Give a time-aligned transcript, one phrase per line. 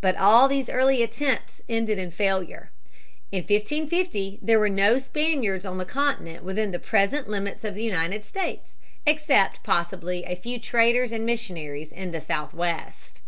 [0.00, 2.70] But all these early attempts ended in failure.
[3.30, 7.84] In 1550 there were no Spaniards on the continent within the present limits of the
[7.84, 13.20] United States, except possibly a few traders and missionaries in the Southwest.